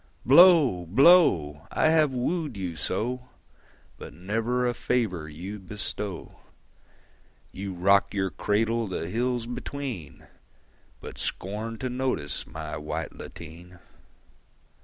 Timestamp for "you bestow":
5.29-6.39